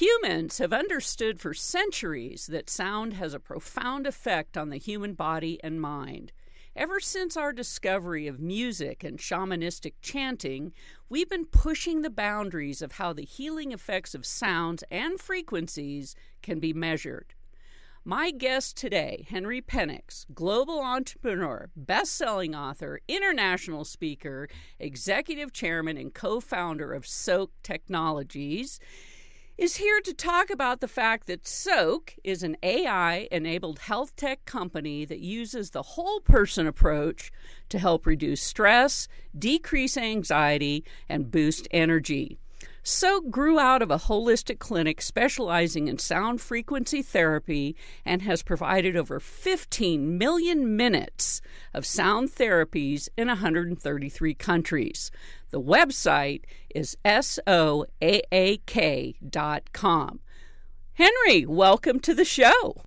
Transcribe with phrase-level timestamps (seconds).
[0.00, 5.60] Humans have understood for centuries that sound has a profound effect on the human body
[5.62, 6.32] and mind.
[6.74, 10.72] Ever since our discovery of music and shamanistic chanting,
[11.10, 16.60] we've been pushing the boundaries of how the healing effects of sounds and frequencies can
[16.60, 17.34] be measured.
[18.02, 24.48] My guest today, Henry Penix, global entrepreneur, best selling author, international speaker,
[24.78, 28.80] executive chairman, and co founder of Soaak Technologies
[29.60, 34.46] is here to talk about the fact that Soaak is an AI enabled health tech
[34.46, 37.30] company that uses the whole person approach
[37.68, 39.06] to help reduce stress,
[39.38, 42.38] decrease anxiety, and boost energy.
[42.82, 48.96] Soaak grew out of a holistic clinic specializing in sound frequency therapy and has provided
[48.96, 51.42] over 15 million minutes
[51.74, 55.10] of sound therapies in 133 countries.
[55.50, 57.90] The website is soaak.com.
[60.94, 62.82] Henry, welcome to the show.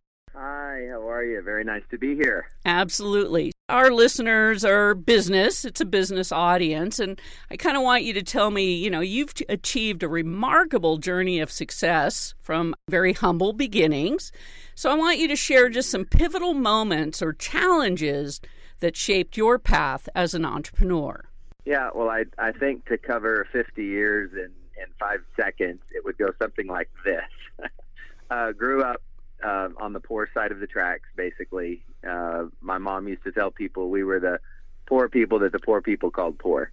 [0.88, 1.42] How are you?
[1.42, 2.48] Very nice to be here.
[2.66, 3.52] Absolutely.
[3.70, 8.22] Our listeners are business, it's a business audience, and I kind of want you to
[8.22, 14.32] tell me you know, you've achieved a remarkable journey of success from very humble beginnings.
[14.76, 18.42] So I want you to share just some pivotal moments or challenges
[18.80, 21.24] that shaped your path as an entrepreneur.
[21.66, 26.18] Yeah, well, I, I think to cover 50 years in, in five seconds, it would
[26.18, 27.70] go something like this.
[28.30, 29.02] uh, grew up
[29.44, 31.84] uh, on the poor side of the tracks, basically.
[32.08, 34.40] Uh, my mom used to tell people we were the
[34.86, 36.72] poor people that the poor people called poor.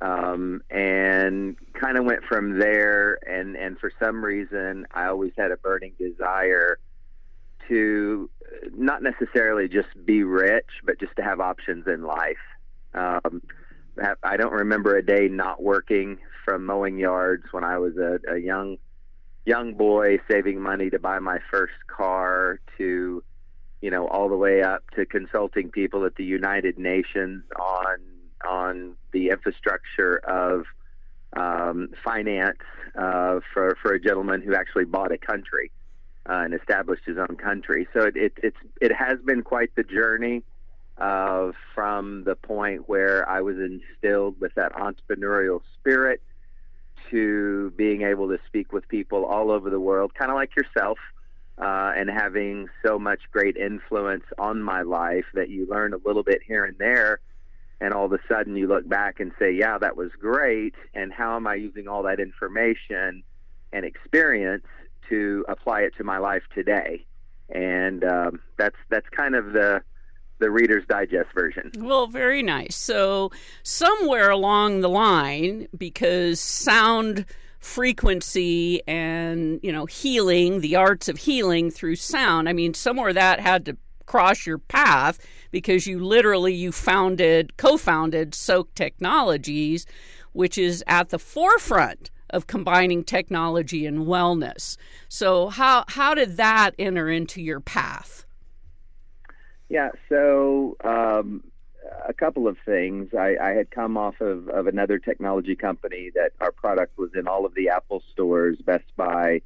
[0.00, 3.18] Um, and kind of went from there.
[3.28, 6.78] And, and for some reason, I always had a burning desire
[7.68, 8.30] to
[8.76, 12.36] not necessarily just be rich, but just to have options in life.
[12.94, 13.42] Um,
[14.22, 18.38] I don't remember a day not working from mowing yards when I was a, a
[18.38, 18.78] young
[19.48, 23.22] young boy saving money to buy my first car to
[23.80, 27.98] you know all the way up to consulting people at the United Nations on
[28.46, 30.64] on the infrastructure of
[31.34, 32.58] um, finance
[32.94, 35.70] uh, for for a gentleman who actually bought a country
[36.28, 37.88] uh, and established his own country.
[37.94, 40.42] So it, it it's it has been quite the journey
[40.98, 46.20] uh, from the point where I was instilled with that entrepreneurial spirit
[47.10, 50.98] to being able to speak with people all over the world, kind of like yourself,
[51.58, 56.22] uh, and having so much great influence on my life that you learn a little
[56.22, 57.20] bit here and there.
[57.80, 60.74] And all of a sudden, you look back and say, Yeah, that was great.
[60.94, 63.22] And how am I using all that information
[63.72, 64.66] and experience
[65.08, 67.04] to apply it to my life today?
[67.50, 69.82] And um, that's that's kind of the
[70.38, 71.72] the Reader's Digest version.
[71.78, 72.76] Well, very nice.
[72.76, 73.30] So,
[73.62, 77.26] somewhere along the line, because sound
[77.58, 83.40] frequency and, you know, healing, the arts of healing through sound, I mean, somewhere that
[83.40, 83.76] had to
[84.06, 85.18] cross your path
[85.50, 89.86] because you literally you founded co-founded Soaak Technologies,
[90.32, 94.76] which is at the forefront of combining technology and wellness.
[95.08, 98.26] So how how did that enter into your path?
[99.68, 101.44] Yeah, so um,
[102.06, 103.10] a couple of things.
[103.14, 107.28] I, I had come off of, of another technology company that our product was in
[107.28, 109.42] all of the Apple stores, Best Buy,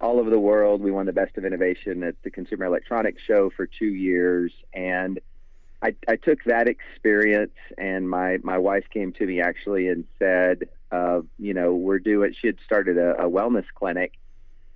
[0.00, 0.80] all over the world.
[0.80, 5.20] We won the Best of Innovation at the Consumer Electronics Show for two years, and
[5.82, 7.54] I, I took that experience.
[7.76, 12.34] And my my wife came to me actually and said, uh, you know, we're doing.
[12.38, 14.12] She had started a, a wellness clinic,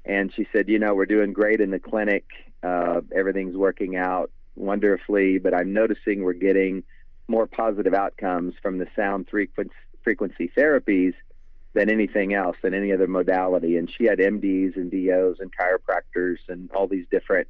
[0.04, 2.24] and she said, you know, we're doing great in the clinic.
[2.62, 6.82] Uh, everything's working out wonderfully, but I'm noticing we're getting
[7.28, 11.14] more positive outcomes from the sound frequency, therapies
[11.72, 13.76] than anything else, than any other modality.
[13.76, 17.48] And she had MDs and DOs and chiropractors and all these different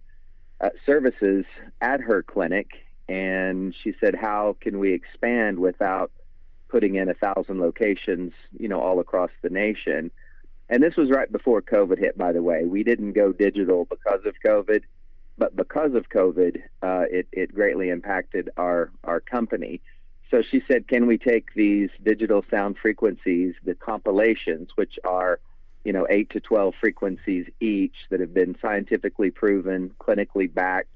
[0.60, 1.46] uh, services
[1.80, 2.68] at her clinic.
[3.08, 6.12] And she said, How can we expand without
[6.68, 10.10] putting in a thousand locations, you know, all across the nation?
[10.68, 12.64] And this was right before COVID hit, by the way.
[12.64, 14.82] We didn't go digital because of COVID
[15.40, 19.80] but because of COVID, uh, it, it greatly impacted our, our company.
[20.30, 25.40] so she said, can we take these digital sound frequencies, the compilations, which are,
[25.82, 30.90] you know, eight to 12 frequencies each that have been scientifically proven, clinically backed,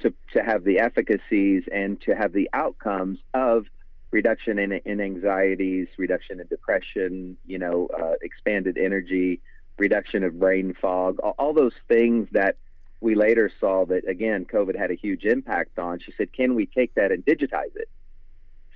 [0.00, 3.64] to, to have the efficacies and to have the outcomes of
[4.10, 9.40] reduction in, in anxieties, reduction in depression, you know, uh, expanded energy,
[9.78, 12.56] reduction of brain fog, all, all those things that
[13.00, 16.00] we later saw that, again, COVID had a huge impact on.
[16.00, 17.88] She said, can we take that and digitize it?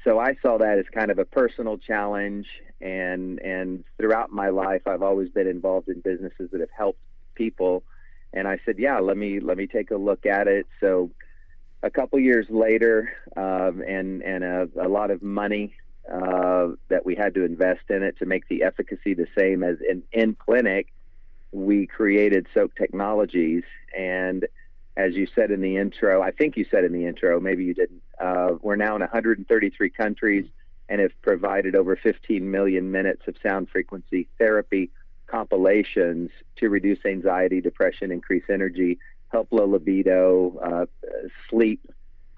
[0.05, 2.47] so I saw that as kind of a personal challenge
[2.81, 6.99] and and throughout my life I've always been involved in businesses that have helped
[7.35, 7.83] people
[8.33, 11.11] and I said yeah let me let me take a look at it so
[11.83, 15.75] a couple years later um, and and a, a, lot of money
[16.13, 19.77] uh, that we had to invest in it to make the efficacy the same as
[19.89, 20.93] in, in clinic
[21.53, 23.63] we created Soaak Technologies
[23.97, 24.47] and
[24.97, 27.75] as you said in the intro, I think you said in the intro, maybe you
[27.75, 28.03] didn't.
[28.21, 30.45] Uh, we're now in 133 countries
[30.89, 34.91] and have provided over 15 million minutes of sound frequency therapy
[35.27, 38.99] compilations to reduce anxiety, depression, increase energy,
[39.31, 40.87] help low libido, uh,
[41.49, 41.91] sleep.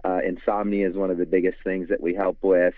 [0.04, 2.74] Uh, insomnia is one of the biggest things that we help with.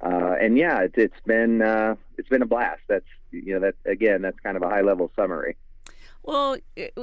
[0.00, 2.82] Uh, and yeah, it, has been uh, it's been a blast.
[2.86, 5.56] That's you know that again, that's kind of a high level summary.
[6.26, 6.56] Well,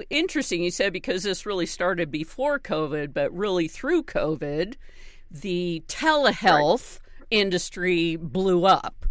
[0.09, 4.75] interesting you said because this really started before COVID, but really through COVID,
[5.31, 7.27] the telehealth right.
[7.31, 9.05] industry blew up.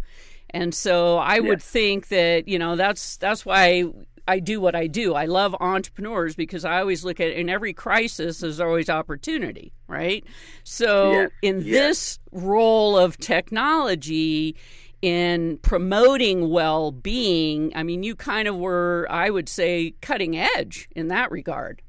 [0.51, 3.85] And so I would think that, you know, that's that's why
[4.27, 5.15] I do what I do.
[5.15, 10.23] I love entrepreneurs because I always look at in every crisis there's always opportunity, right?
[10.63, 11.31] So yes.
[11.41, 11.65] in yes.
[11.65, 14.55] this role of technology,
[15.03, 20.87] in promoting well being, I mean, you kind of were, I would say, cutting edge
[20.95, 21.81] in that regard.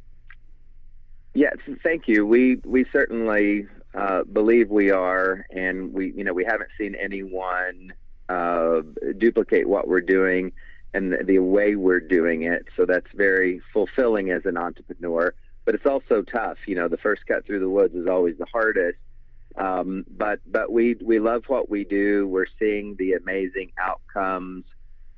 [1.33, 2.27] Yes, thank you.
[2.27, 7.93] We we certainly uh, believe we are, and we you know we haven't seen anyone
[8.29, 8.83] uh,
[9.17, 10.53] duplicate what we're doing
[10.93, 12.67] and the, the way we're doing it.
[12.77, 15.35] So that's very fulfilling as an entrepreneur.
[15.65, 16.59] But it's also tough.
[16.67, 18.99] You know, the first cut through the woods is always the hardest
[19.57, 22.27] um, but but we we love what we do.
[22.27, 24.65] We're seeing the amazing outcomes,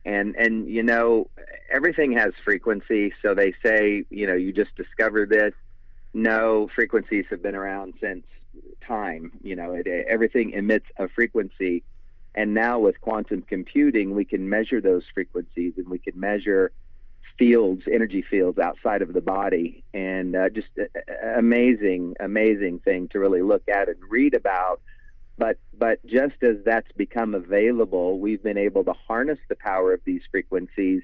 [0.05, 1.31] and and you know
[1.71, 3.13] everything has frequency.
[3.23, 5.55] So they say you know you just discovered this.
[6.13, 8.25] No, frequencies have been around since
[8.87, 9.33] time.
[9.43, 11.83] You know it, everything emits a frequency,
[12.35, 16.73] and now with quantum computing, we can measure those frequencies and we can measure
[17.39, 23.09] fields, energy fields outside of the body, and uh, just uh, uh, amazing, amazing thing
[23.09, 24.81] to really look at and read about.
[25.39, 30.01] But but just as that's become available, we've been able to harness the power of
[30.05, 31.03] these frequencies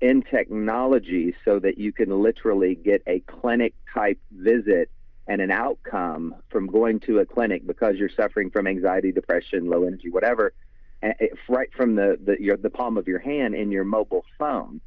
[0.00, 4.90] in technology so that you can literally get a clinic type visit
[5.26, 9.84] and an outcome from going to a clinic because you're suffering from anxiety, depression, low
[9.84, 10.52] energy, whatever,
[11.48, 14.80] right from the the, your, the palm of your hand in your mobile phone.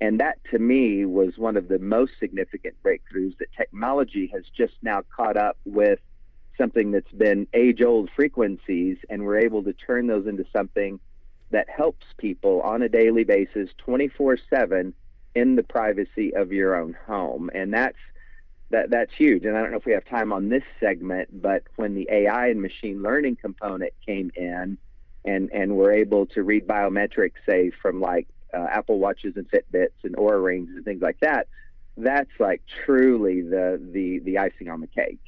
[0.00, 4.74] And that to me was one of the most significant breakthroughs that technology has just
[4.82, 5.98] now caught up with
[6.56, 11.00] something that's been age old frequencies, and we're able to turn those into something
[11.50, 14.92] that helps people on a daily basis 24 7
[15.34, 17.50] in the privacy of your own home.
[17.54, 17.96] And that's
[18.70, 19.44] that that's huge.
[19.44, 22.48] And I don't know if we have time on this segment, but when the AI
[22.48, 24.78] and machine learning component came in
[25.24, 30.04] and and we're able to read biometrics, say from like uh, Apple Watches and Fitbits
[30.04, 31.48] and Oura Rings and things like that,
[31.96, 35.20] that's like truly the the the icing on the cake.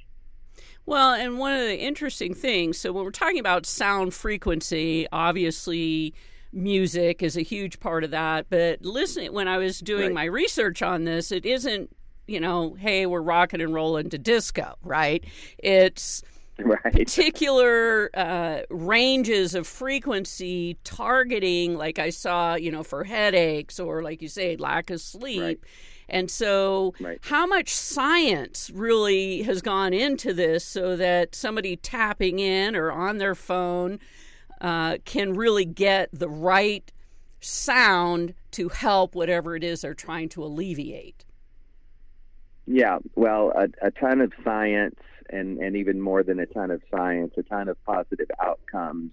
[0.86, 6.14] Well, and one of the interesting things, so when we're talking about sound frequency, obviously
[6.52, 10.14] music is a huge part of that, but listening when I was doing right.
[10.14, 11.94] my research on this, it isn't,
[12.26, 15.24] you know, hey, we're rocking and rolling to disco, right?
[15.58, 16.22] It's
[16.84, 16.92] right.
[16.92, 24.22] particular uh, ranges of frequency targeting, like I saw, you know, for headaches or, like
[24.22, 25.40] you say, lack of sleep.
[25.40, 25.60] Right.
[26.08, 27.18] And so, right.
[27.22, 33.18] how much science really has gone into this so that somebody tapping in or on
[33.18, 34.00] their phone
[34.60, 36.90] uh, can really get the right
[37.40, 41.24] sound to help whatever it is they're trying to alleviate?
[42.66, 44.96] Yeah, well, a, a ton of science
[45.32, 49.12] and, and even more than a ton of science, a ton of positive outcomes,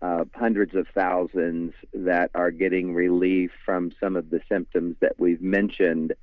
[0.00, 5.42] uh, hundreds of thousands that are getting relief from some of the symptoms that we've
[5.42, 6.14] mentioned.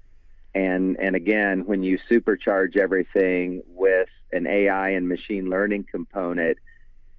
[0.54, 6.58] And, and again, when you supercharge everything with an AI and machine learning component,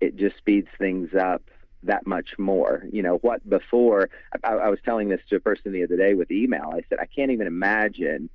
[0.01, 1.43] it just speeds things up
[1.83, 2.85] that much more.
[2.91, 4.09] You know, what before,
[4.43, 6.71] I, I was telling this to a person the other day with email.
[6.73, 8.31] I said, I can't even imagine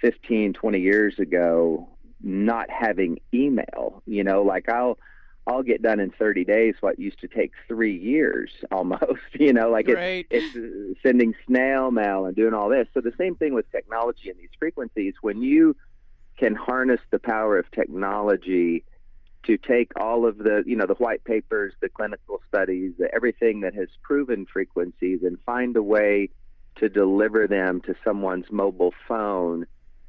[0.00, 1.88] 15, 20 years ago
[2.22, 4.02] not having email.
[4.06, 4.98] You know, like I'll
[5.48, 9.70] I'll get done in 30 days what used to take three years almost you know
[9.70, 10.26] like right.
[10.30, 14.28] it's, it's sending snail mail and doing all this so the same thing with technology
[14.28, 15.74] and these frequencies when you
[16.36, 18.84] can harness the power of technology
[19.44, 23.60] to take all of the you know the white papers the clinical studies the, everything
[23.60, 26.28] that has proven frequencies and find a way
[26.76, 29.66] to deliver them to someone's mobile phone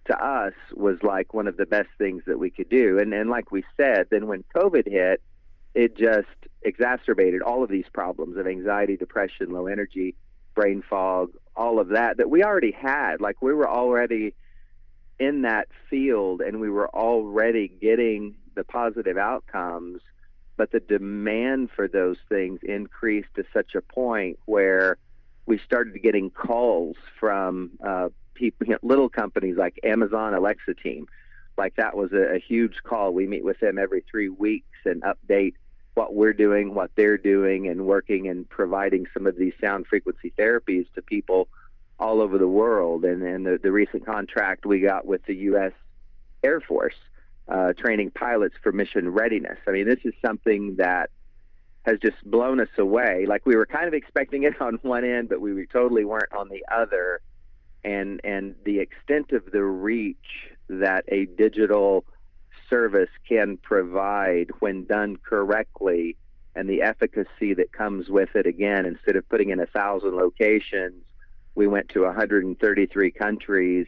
[0.10, 3.00] to us was like one of the best things that we could do.
[3.00, 5.22] And and like we said then when covid hit
[5.76, 6.28] it just
[6.64, 10.16] exacerbated all of these problems of anxiety depression low energy
[10.56, 13.22] brain fog all of that that we already had.
[13.22, 14.34] Like we were already
[15.20, 20.02] in that field and we were already getting the positive outcomes,
[20.58, 24.98] but the demand for those things increased to such a point where
[25.46, 31.08] we started getting calls from uh, people, you know, little companies like Amazon Alexa Team.
[31.58, 33.14] Like that was a, a huge call.
[33.14, 35.56] We meet with them every three weeks and update
[35.94, 40.32] what we're doing, what they're doing, and working and providing some of these sound frequency
[40.40, 41.50] therapies to people
[42.00, 43.04] all over the world.
[43.04, 45.74] And, and the, the recent contract we got with the U.S.
[46.42, 46.96] Air Force,
[47.50, 49.58] uh, training pilots for mission readiness.
[49.68, 51.10] I mean, this is something that
[51.84, 53.26] has just blown us away.
[53.28, 56.50] Like we were kind of expecting it on one end, but we totally weren't on
[56.50, 57.22] the other.
[57.84, 60.18] And and the extent of the reach
[60.68, 62.06] that a digital
[62.70, 66.18] service can provide when done correctly,
[66.56, 68.46] and the efficacy that comes with it.
[68.46, 71.04] Again, instead of putting in a thousand locations,
[71.56, 73.88] we went to 133 countries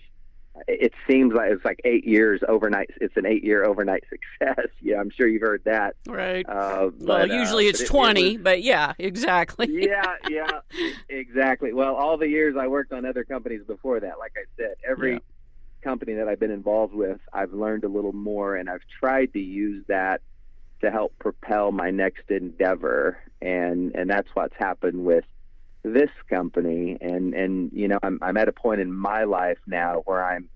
[0.67, 2.89] it seems like it's like eight years overnight.
[2.99, 4.67] It's an eight-year overnight success.
[4.81, 5.95] Yeah, I'm sure you've heard that.
[6.07, 6.47] Right.
[6.47, 9.67] Uh, but, well, usually uh, it's but 20, it was, but yeah, exactly.
[9.69, 10.61] yeah, yeah,
[11.09, 11.73] exactly.
[11.73, 15.13] Well, all the years I worked on other companies before that, like I said, every
[15.13, 15.19] yeah.
[15.83, 19.39] company that I've been involved with, I've learned a little more, and I've tried to
[19.39, 20.21] use that
[20.81, 25.25] to help propel my next endeavor, and and that's what's happened with
[25.83, 30.03] this company and and you know I'm I'm at a point in my life now
[30.05, 30.47] where I'm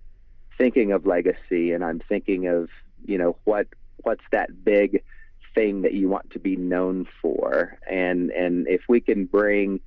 [0.57, 2.69] thinking of legacy and I'm thinking of
[3.05, 3.67] you know what
[3.97, 5.03] what's that big
[5.55, 7.79] thing that you want to be known for?
[7.89, 9.79] And and if we can bring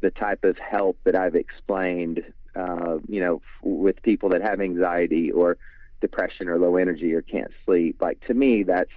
[0.00, 2.22] the type of help that I've explained
[2.54, 5.56] uh, you know with people that have anxiety or
[6.00, 8.90] depression or low energy or can't sleep like to me that's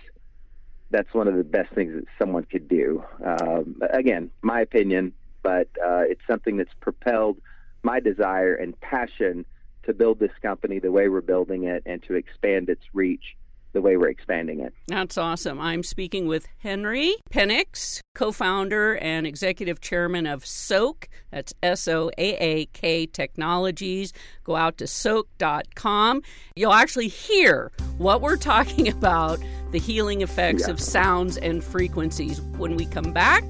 [0.89, 3.03] that's one of the best things that someone could do.
[3.23, 5.13] Um, again my opinion
[5.45, 7.37] but uh, it's something that's propelled
[7.83, 9.45] my desire and passion
[9.83, 13.37] to build this company the way we're building it and to expand its reach
[13.73, 14.73] the way we're expanding it.
[14.87, 15.59] That's awesome.
[15.59, 21.07] I'm speaking with Henry Penix, co founder and executive chairman of SOAAK.
[21.29, 24.13] That's S O A A K Technologies.
[24.45, 26.23] Go out to soaak.com.
[26.55, 29.39] You'll actually hear what we're talking about
[29.71, 30.71] the healing effects yeah.
[30.71, 32.41] of sounds and frequencies.
[32.57, 33.43] When we come back,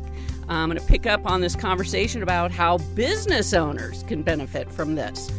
[0.47, 4.95] I'm going to pick up on this conversation about how business owners can benefit from
[4.95, 5.31] this.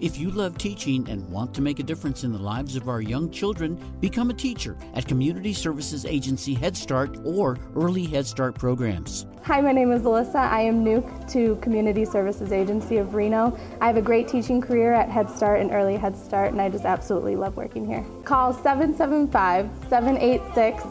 [0.00, 3.02] If you love teaching and want to make a difference in the lives of our
[3.02, 8.54] young children, become a teacher at Community Services Agency Head Start or Early Head Start
[8.54, 9.26] programs.
[9.42, 10.36] Hi, my name is Alyssa.
[10.36, 13.58] I am new to Community Services Agency of Reno.
[13.82, 16.70] I have a great teaching career at Head Start and Early Head Start, and I
[16.70, 18.04] just absolutely love working here.
[18.24, 20.82] Call 775 786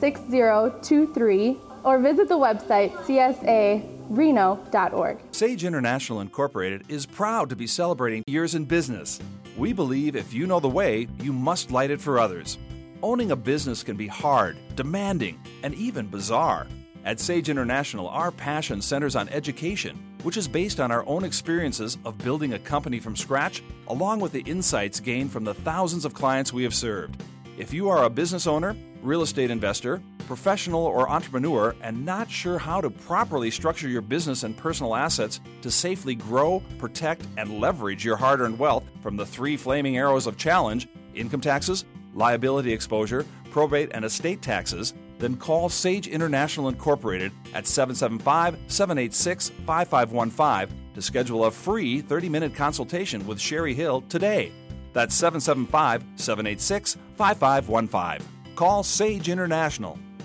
[0.00, 3.88] 6023 or visit the website csareno.org.
[5.32, 9.20] Sage International Incorporated is proud to be celebrating years in business.
[9.56, 12.58] We believe if you know the way, you must light it for others.
[13.02, 16.66] Owning a business can be hard, demanding, and even bizarre.
[17.04, 21.96] At Sage International, our passion centers on education, which is based on our own experiences
[22.04, 26.12] of building a company from scratch, along with the insights gained from the thousands of
[26.12, 27.22] clients we have served.
[27.56, 32.58] If you are a business owner, real estate investor, professional, or entrepreneur and not sure
[32.58, 38.04] how to properly structure your business and personal assets to safely grow, protect, and leverage
[38.04, 43.24] your hard earned wealth from the three flaming arrows of challenge income taxes, liability exposure,
[43.50, 51.46] probate, and estate taxes, then call Sage International Incorporated at 775 786 5515 to schedule
[51.46, 54.52] a free 30 minute consultation with Cheri Hill today.
[54.92, 58.54] That's 775 786 5515.
[58.54, 59.98] Call Sage International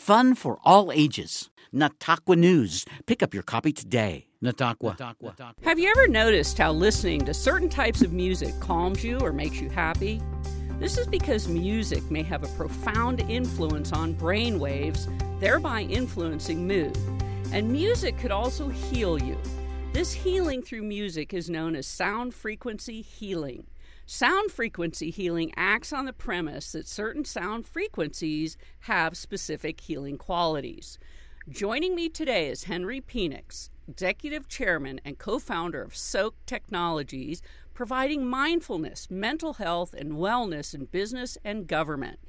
[0.00, 1.50] Fun for all ages.
[1.74, 2.86] Nataqua News.
[3.04, 4.26] Pick up your copy today.
[4.42, 4.96] Nataqua.
[5.62, 9.60] Have you ever noticed how listening to certain types of music calms you or makes
[9.60, 10.22] you happy?
[10.78, 15.06] This is because music may have a profound influence on brain waves,
[15.38, 16.96] thereby influencing mood.
[17.52, 19.36] And music could also heal you.
[19.92, 23.66] This healing through music is known as sound frequency healing.
[24.06, 30.96] Sound frequency healing acts on the premise that certain sound frequencies have specific healing qualities.
[31.48, 37.42] Joining me today is Henry Penix, Executive Chairman and co founder of Soaak Technologies,
[37.74, 42.20] providing mindfulness, mental health, and wellness in business and government.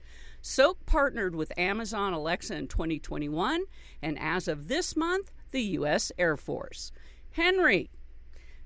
[0.42, 3.66] Soaak partnered with Amazon Alexa in 2021,
[4.02, 6.12] and as of this month, the U.S.
[6.18, 6.92] Air Force.
[7.34, 7.90] Henry,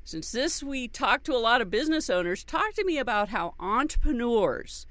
[0.04, 3.54] since this we talk to a lot of business owners, talk to me about how
[3.60, 4.88] entrepreneurs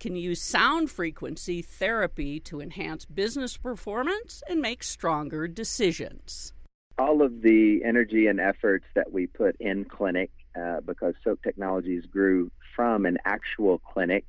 [0.00, 6.54] can use sound frequency therapy to enhance business performance and make stronger decisions.
[6.98, 12.06] All of the energy and efforts that we put in clinic, uh, because Soaak Technologies
[12.06, 14.24] grew from an actual clinic,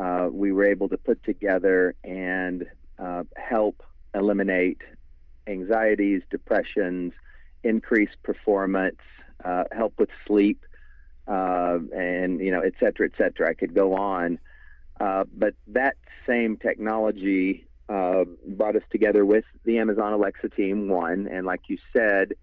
[0.00, 2.64] uh, we were able to put together and
[2.96, 3.82] uh, help
[4.14, 4.78] eliminate
[5.48, 7.12] anxieties, depressions,
[7.62, 9.00] increase performance,
[9.44, 10.64] uh, help with sleep,
[11.26, 13.48] uh, and you know, et cetera, et cetera.
[13.48, 14.38] I could go on,
[15.00, 20.88] uh, but that same technology uh, brought us together with the Amazon Alexa team.
[20.88, 22.34] One, and like you said,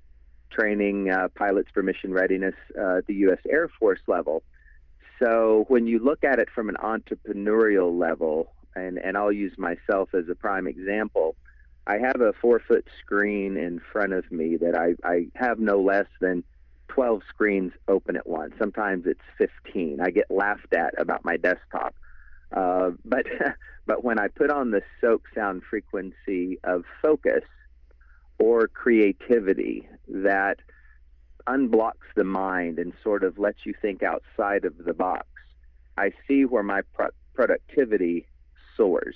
[0.52, 3.40] training uh, pilots for mission readiness uh, at the U.S.
[3.50, 4.44] Air Force level.
[5.20, 10.14] So when you look at it from an entrepreneurial level, and, and I'll use myself
[10.14, 11.36] as a prime example,
[11.88, 15.79] I have a four foot screen in front of me that I, I have no
[15.79, 16.44] less than
[16.89, 18.53] 12 screens open at once.
[18.60, 20.01] Sometimes it's 15.
[20.01, 21.96] I get laughed at about my desktop.
[22.51, 23.25] Uh, but
[23.86, 27.44] but when I put on the Soaak sound frequency of focus
[28.38, 30.58] or creativity that
[31.48, 35.25] unblocks the mind and sort of lets you think outside of the box,
[35.98, 38.27] I see where my pro- productivity
[38.75, 39.15] soars.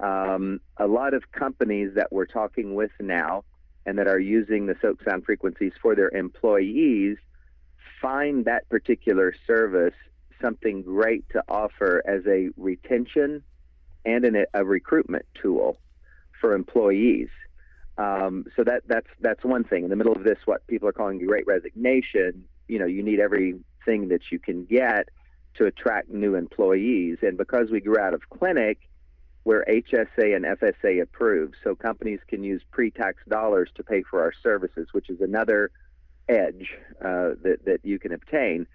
[0.00, 3.44] Um, a lot of companies that we're talking with now
[3.86, 7.16] and that are using the Soaak sound frequencies for their employees
[8.00, 9.94] find that particular service
[10.42, 13.42] something great to offer as a retention
[14.04, 15.78] and an, a recruitment tool
[16.40, 17.28] for employees.
[17.96, 19.84] Um, so that that's that's one thing.
[19.84, 23.02] In the middle of this, what people are calling the Great Resignation, you know, you
[23.02, 25.08] need everything that you can get
[25.54, 27.18] to attract new employees.
[27.22, 28.78] And because we grew out of clinic,
[29.44, 34.32] we're HSA and FSA approved, so companies can use pre-tax dollars to pay for our
[34.42, 35.70] services, which is another
[36.28, 38.66] edge uh, that that you can obtain.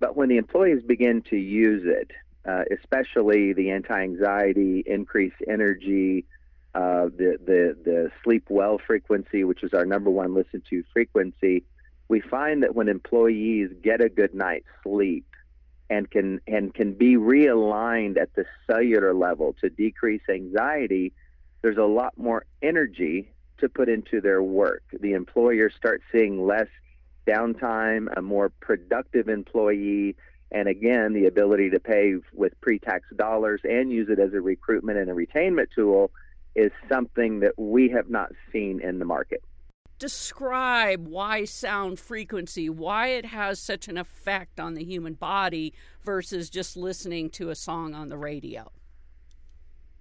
[0.00, 2.10] But when the employees begin to use it,
[2.48, 6.24] uh, especially the anti-anxiety, increased energy,
[6.74, 11.64] uh, the the the sleep well frequency, which is our number one listen to frequency,
[12.08, 15.26] we find that when employees get a good night's sleep
[15.94, 21.12] and can and can be realigned at the cellular level to decrease anxiety,
[21.62, 24.82] there's a lot more energy to put into their work.
[25.00, 26.66] The employer starts seeing less
[27.26, 30.16] downtime, a more productive employee,
[30.50, 34.98] and again, the ability to pay with pre-tax dollars and use it as a recruitment
[34.98, 36.10] and a retainment tool
[36.56, 39.42] is something that we have not seen in the market
[39.98, 46.50] describe why sound frequency, why it has such an effect on the human body versus
[46.50, 48.70] just listening to a song on the radio?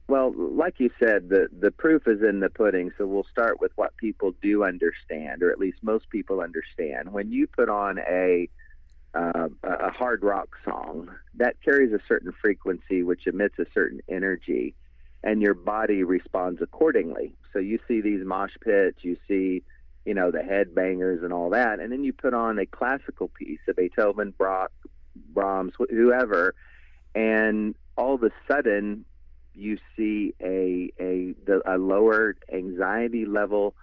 [0.08, 2.91] Well, like you said, the, the proof is in the pudding.
[2.97, 7.13] So we'll start with what people do understand, or at least most people understand.
[7.13, 8.49] When you put on a
[9.15, 14.73] uh, a hard rock song that carries a certain frequency, which emits a certain energy,
[15.23, 17.36] and your body responds accordingly.
[17.53, 19.62] So you see these mosh pits, you see
[20.05, 21.79] you know, the headbangers and all that.
[21.79, 24.71] And then you put on a classical piece of Beethoven, Brock,
[25.15, 26.55] Brahms, whoever,
[27.15, 29.05] and all of a sudden
[29.53, 33.75] you see a a the, a lower anxiety level,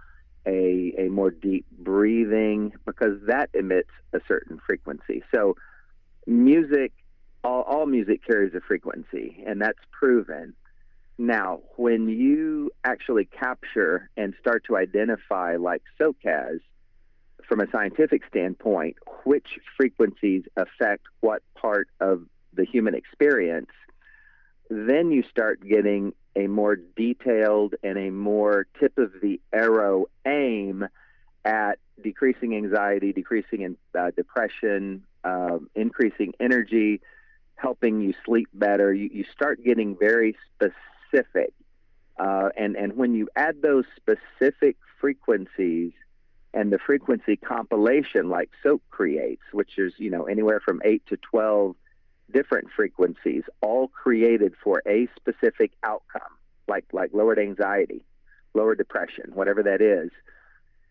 [0.46, 5.22] a a more deep breathing because that emits a certain frequency.
[5.32, 5.56] So
[6.26, 6.92] music
[7.42, 10.54] all, all music carries a frequency and that's proven
[11.20, 16.60] now, when you actually capture and start to identify, like Soaak has,
[17.46, 23.70] from a scientific standpoint, which frequencies affect what part of the human experience,
[24.70, 30.88] then you start getting a more detailed and a more tip of the arrow aim
[31.44, 37.02] at decreasing anxiety, decreasing in, uh, depression, uh, increasing energy,
[37.56, 38.90] helping you sleep better.
[38.90, 40.78] You, you start getting very specific
[41.10, 41.52] specific
[42.18, 45.92] Uh, and, and when you add those specific frequencies
[46.52, 51.16] and the frequency compilation like soap creates, which is, you know, anywhere from 8 to
[51.16, 51.76] 12
[52.30, 56.32] different frequencies, all created for a specific outcome,
[56.68, 58.04] like, like lowered anxiety,
[58.52, 60.10] lower depression, whatever that is,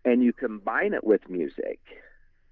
[0.04, 1.80] and you combine it with music,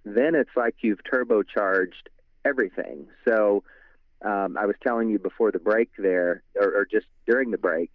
[0.03, 2.07] then it's like you've turbocharged
[2.45, 3.07] everything.
[3.25, 3.63] So
[4.21, 7.91] um, I was telling you before the break there, or, or, just during the break,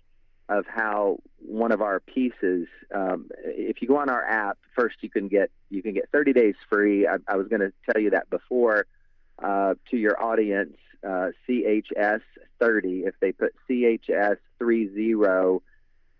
[0.48, 2.68] of how one of our pieces.
[2.94, 6.32] Um, if you go on our app, first you can get you can get 30
[6.32, 7.06] days free.
[7.06, 8.87] I, I was going to tell you that before
[9.42, 10.76] uh, to your audience.
[11.04, 12.20] Uh, CHS
[12.61, 13.00] 30.
[13.06, 15.61] If they put CHS 30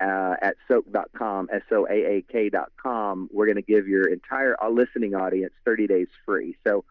[0.01, 4.69] uh, at soaak.com, S O A A K.com, we're going to give your entire uh,
[4.69, 6.57] listening audience 30 days free.
[6.67, 6.85] So,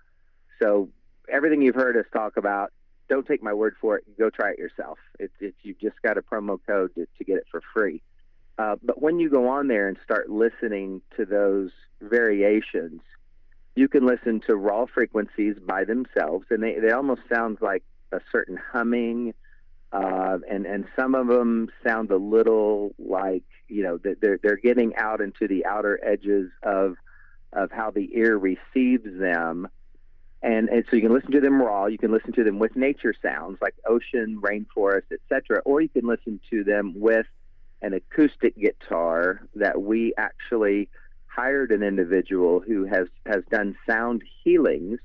[0.62, 0.90] so
[1.28, 2.72] everything you've heard us talk about,
[3.12, 4.06] don't take my word for it.
[4.18, 4.98] Go try it yourself.
[5.20, 8.02] It's you've just got a promo code to, to get it for free.
[8.58, 13.02] Uh, but when you go on there and start listening to those variations,
[13.76, 18.22] you can listen to raw frequencies by themselves, and they, they almost sound like a
[18.32, 19.34] certain humming
[19.92, 24.96] uh, and and some of them sound a little like you know they're they're getting
[24.96, 26.96] out into the outer edges of
[27.52, 29.68] of how the ear receives them,
[30.42, 31.86] and and so you can listen to them raw.
[31.86, 36.08] You can listen to them with nature sounds like ocean, rainforest, etc., or you can
[36.08, 37.28] listen to them with
[37.82, 40.90] an acoustic guitar that we actually
[41.28, 45.00] hired an individual who has has done sound healings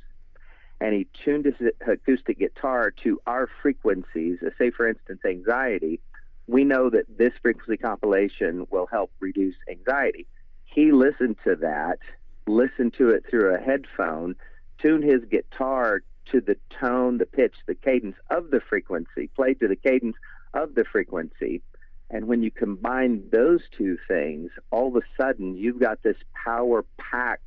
[0.80, 1.54] and he tuned his
[1.86, 4.38] acoustic guitar to our frequencies.
[4.44, 6.00] Uh, say, for instance, anxiety.
[6.46, 10.26] We know that this frequency compilation will help reduce anxiety.
[10.64, 11.98] He listened to that,
[12.46, 14.36] listened to it through a headphone,
[14.78, 19.68] tuned his guitar to the tone, the pitch, the cadence of the frequency, played to
[19.68, 20.16] the cadence
[20.54, 21.62] of the frequency.
[22.10, 26.84] And when you combine those two things, all of a sudden you've got this power
[26.98, 27.42] packed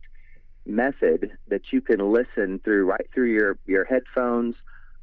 [0.65, 4.56] method that you can listen through right through your, your headphones,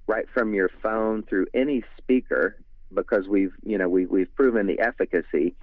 [0.07, 2.57] right from your phone, through any speaker,
[2.95, 5.55] because we've you know we, we've proven the efficacy.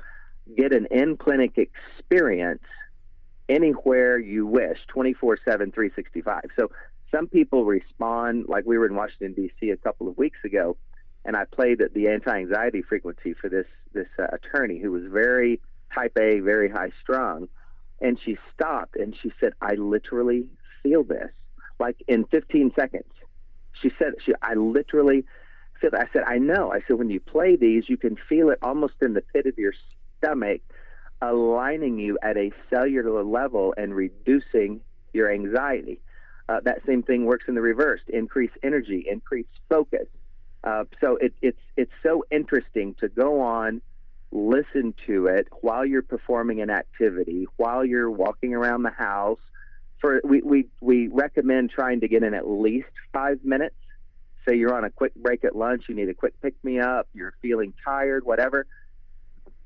[0.57, 2.63] Get an in clinic experience
[3.49, 6.41] anywhere you wish, 24 7, 365.
[6.57, 6.71] So
[7.11, 9.69] some people respond, like we were in Washington, D.C.
[9.69, 10.77] a couple of weeks ago,
[11.25, 15.61] and I played the anti anxiety frequency for this, this uh, attorney who was very
[15.93, 17.47] type A, very high strung
[18.03, 20.47] and she stopped and she said, I literally
[20.83, 21.29] feel this.
[21.79, 23.11] Like in 15 seconds.
[23.81, 25.25] She said, she, I literally
[25.81, 26.71] feel I said, I know.
[26.71, 29.57] I said, when you play these, you can feel it almost in the pit of
[29.57, 29.73] your
[30.17, 30.61] stomach,
[31.23, 34.81] aligning you at a cellular level and reducing
[35.13, 35.99] your anxiety.
[36.49, 40.07] Uh, that same thing works in the reverse increase energy, increase focus.
[40.63, 43.81] Uh, so it, it's, it's so interesting to go on
[44.31, 49.39] listen to it while you're performing an activity, while you're walking around the house.
[50.01, 53.75] For we, we, we recommend trying to get in at least five minutes.
[54.47, 57.07] Say you're on a quick break at lunch, you need a quick pick me up,
[57.13, 58.65] you're feeling tired, whatever.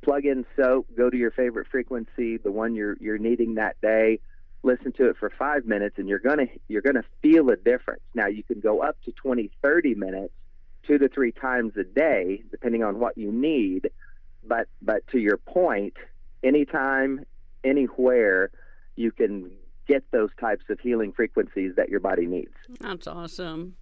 [0.08, 4.20] Plug in soap, go to your favorite frequency, the one you're you're needing that day.
[4.63, 8.04] Listen to it for five minutes, and you're gonna you're gonna feel a difference.
[8.13, 10.34] Now you can go up to 20, 30 minutes,
[10.88, 13.89] two to three times a day, depending on what you need
[14.48, 15.93] but but to your point,
[16.43, 17.26] anytime,
[17.63, 18.52] anywhere,
[18.96, 19.52] you can
[19.88, 22.54] get those types of healing frequencies that your body needs.
[22.80, 23.76] That's awesome.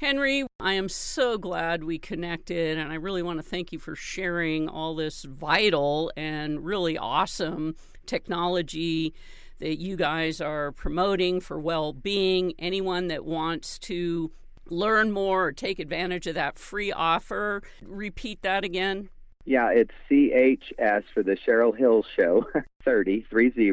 [0.00, 3.94] Henry, I am so glad we connected, and I really want to thank you for
[3.94, 9.12] sharing all this vital and really awesome technology
[9.58, 12.54] that you guys are promoting for well being.
[12.58, 14.30] Anyone that wants to
[14.70, 19.10] learn more or take advantage of that free offer, repeat that again.
[19.44, 22.46] Yeah, it's CHS for the Cheryl Hill Show,
[22.86, 23.66] 30, 30.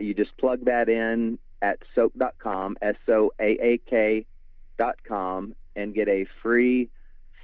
[0.00, 3.78] You just plug that in at soaak.com, S O A A
[4.78, 6.90] K.com, and get a free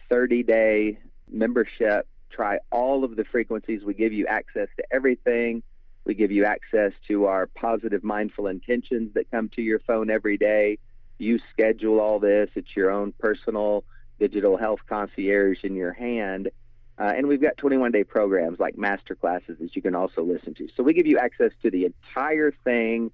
[0.09, 0.99] 30 day
[1.31, 2.07] membership.
[2.31, 3.83] Try all of the frequencies.
[3.85, 5.63] We give you access to everything.
[6.05, 10.37] We give you access to our positive mindful intentions that come to your phone every
[10.37, 10.79] day.
[11.19, 12.51] You schedule all this.
[12.55, 13.85] It's your own personal
[14.19, 16.51] digital health concierge in your hand
[16.97, 20.55] uh, and we've got 21 day programs like master classes that you can also listen
[20.55, 20.69] to.
[20.77, 23.11] So we give you access to the entire thing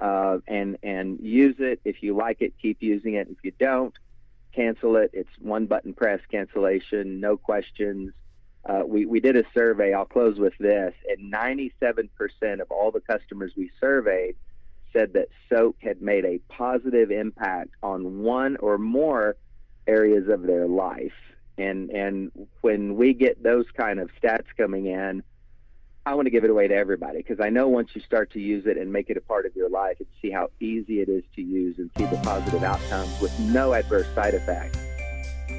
[0.00, 1.80] uh, and, and use it.
[1.84, 3.28] If you like it, keep using it.
[3.30, 3.94] If you don't,
[4.54, 5.10] cancel it.
[5.12, 8.12] It's one button press cancellation, no questions.
[8.64, 9.92] Uh, we, we did a survey.
[9.92, 10.94] I'll close with this.
[11.08, 12.08] And 97%
[12.60, 14.36] of all the customers we surveyed
[14.92, 19.36] said that Soaak had made a positive impact on one or more
[19.86, 21.12] areas of their life
[21.58, 25.22] And and when we get those kind of stats coming in,
[26.06, 28.40] I want to give it away to everybody because I know once you start to
[28.40, 31.08] use it and make it a part of your life and see how easy it
[31.08, 34.78] is to use and see the positive outcomes with no adverse side effects,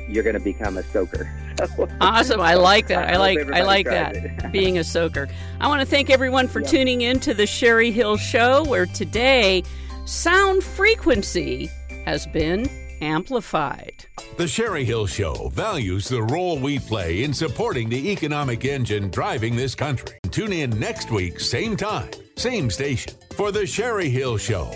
[0.08, 1.28] you're going to become a soaker.
[2.02, 2.42] awesome.
[2.42, 3.10] I like that.
[3.10, 4.52] I, I like I like that.
[4.52, 5.28] being a soaker.
[5.60, 6.70] I want to thank everyone for yep.
[6.70, 9.64] tuning in to the Cheri Hill show where today
[10.06, 11.72] sound frequency
[12.06, 12.70] has been
[13.06, 14.06] amplified.
[14.38, 19.56] The Cheri Hill Show values the role we play in supporting the economic engine driving
[19.56, 20.18] this country.
[20.32, 24.72] Tune in next week, same time, same station, for The Cheri Hill Show.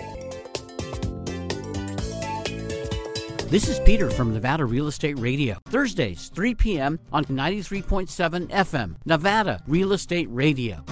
[3.50, 5.58] This is Peter from Nevada Real Estate Radio.
[5.66, 7.00] Thursdays, 3 p.m.
[7.12, 10.86] on 93.7 FM, Nevada Real Estate Radio.